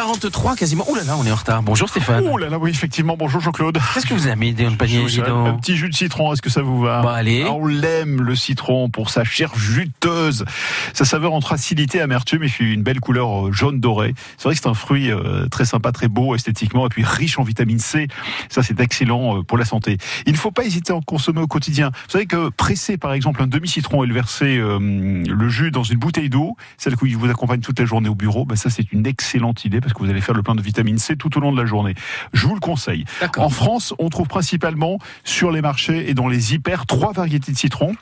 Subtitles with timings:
[0.00, 0.88] 7h43 quasiment.
[0.90, 1.62] Ouh là là, on est en retard.
[1.62, 2.26] Bonjour Stéphane.
[2.26, 3.16] Ouh là là, oui, effectivement.
[3.18, 3.78] Bonjour Jean-Claude.
[3.94, 6.50] Qu'est-ce que vous avez mis dans le panier Un petit jus de citron, est-ce que
[6.50, 7.44] ça vous va Bah, allez.
[7.46, 10.44] Ah, On l'aime, le citron, pour sa chair juteuse.
[10.94, 14.14] Sa saveur entre acidité et amertume, et puis une belle couleur euh, jaune doré.
[14.38, 17.38] C'est vrai que c'est un fruit euh, très sympa, très beau esthétiquement, et puis riche
[17.38, 18.08] en vitamine C.
[18.48, 19.98] Ça, c'est excellent euh, pour la santé.
[20.26, 21.90] Il ne faut pas hésiter à en consommer au quotidien.
[22.06, 25.84] Vous savez que presser, par exemple, un demi-citron et le verser euh, le jus dans
[25.84, 28.92] une bouteille d'eau, celle qui vous accompagne toute la journée au bureau, ben ça, c'est
[28.92, 31.40] une excellente idée parce que vous allez faire le plein de vitamine C tout au
[31.40, 31.94] long de la journée.
[32.32, 33.04] Je vous le conseille.
[33.36, 37.56] En France, on trouve principalement sur les marchés et dans les hyper trois variétés de
[37.56, 37.94] citron.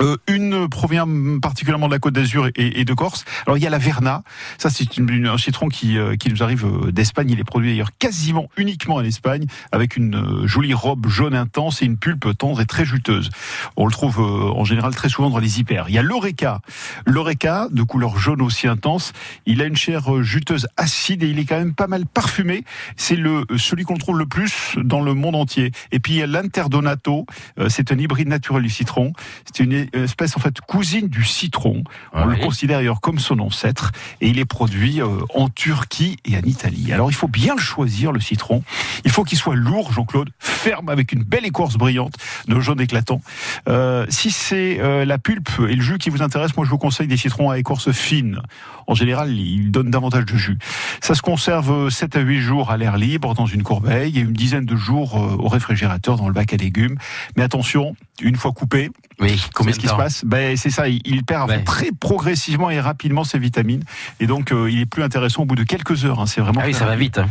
[0.00, 1.06] Euh, une provient
[1.40, 3.24] particulièrement de la Côte d'Azur et, de Corse.
[3.46, 4.22] Alors il y a la Verna,
[4.58, 7.30] ça c'est une- une- un citron qui, euh, qui nous arrive euh, d'Espagne.
[7.30, 11.82] Il est produit d'ailleurs quasiment uniquement en Espagne, avec une euh, jolie robe jaune intense
[11.82, 13.30] et une pulpe tendre et très juteuse.
[13.76, 15.86] On le trouve euh, en général très souvent dans les hyper.
[15.88, 16.60] Il y a l'Oreca,
[17.06, 19.12] l'Oreca de couleur jaune aussi intense.
[19.46, 22.64] Il a une chair juteuse acide et il est quand même pas mal parfumé.
[22.96, 25.72] C'est le celui qu'on trouve le plus dans le monde entier.
[25.92, 27.26] Et puis il y a l'Interdonato,
[27.68, 29.12] c'est un hybride naturel du citron.
[29.44, 31.84] C'est une espèce en fait cousine du citron.
[32.12, 36.36] On le considère d'ailleurs comme son ancêtre et il est produit euh, en Turquie et
[36.36, 36.92] en Italie.
[36.92, 38.62] Alors il faut bien le choisir le citron.
[39.04, 42.14] Il faut qu'il soit lourd, Jean-Claude, ferme avec une belle écorce brillante
[42.48, 43.20] de jaune éclatant.
[43.68, 46.78] Euh, si c'est euh, la pulpe et le jus qui vous intéressent, moi je vous
[46.78, 48.40] conseille des citrons à écorce fine.
[48.86, 50.58] En général, ils donnent davantage de jus.
[51.00, 54.32] Ça se conserve 7 à 8 jours à l'air libre dans une corbeille et une
[54.32, 56.96] dizaine de jours euh, au réfrigérateur dans le bac à légumes.
[57.36, 60.88] Mais attention, une fois coupé, Oui, combien Qu'est-ce de qui se passe ben, C'est ça,
[60.88, 61.64] il, perd Ouais.
[61.64, 63.82] très progressivement et rapidement ses vitamines.
[64.20, 66.20] Et donc, euh, il est plus intéressant au bout de quelques heures.
[66.20, 67.18] hein, c'est vraiment Ah oui, ça va vite.
[67.18, 67.28] hein.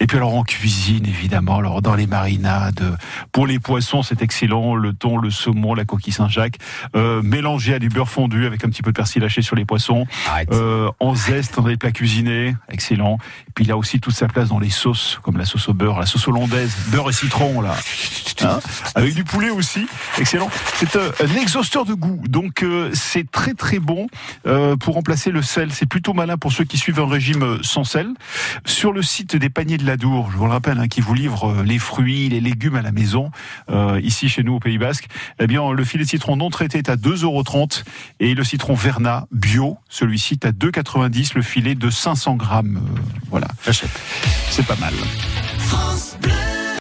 [0.00, 2.98] Et puis alors en cuisine, évidemment, alors dans les marinades,
[3.30, 6.56] pour les poissons, c'est excellent, le thon, le saumon, la coquille Saint-Jacques,
[6.96, 9.64] euh, mélangé à du beurre fondu avec un petit peu de persil haché sur les
[9.64, 10.06] poissons,
[10.52, 13.18] euh, en zeste dans les plats cuisinés, excellent.
[13.48, 15.74] Et puis il a aussi toute sa place dans les sauces, comme la sauce au
[15.74, 17.74] beurre, la sauce hollandaise, beurre et citron, là.
[18.42, 18.58] Hein
[18.96, 19.86] avec du poulet aussi,
[20.22, 20.50] excellent.
[20.76, 24.06] C'est euh, un exhausteur de goût, donc euh, c'est très très bon
[24.46, 25.72] euh, pour remplacer le sel.
[25.72, 28.08] C'est plutôt malin pour ceux qui suivent un régime euh, sans sel.
[28.64, 31.62] Sur le site des paniers de l'Adour, je vous le rappelle, hein, qui vous livre
[31.64, 33.30] les fruits, les légumes à la maison,
[33.70, 35.06] euh, ici chez nous au Pays Basque,
[35.40, 37.84] eh bien le filet de citron non traité est à 2,30€
[38.20, 42.76] et le citron Verna bio, celui-ci est à 2,90€ le filet de 500 grammes.
[42.76, 43.00] Euh,
[43.30, 43.90] voilà, J'achète.
[44.50, 44.94] c'est pas mal.
[45.58, 46.51] France Bleu.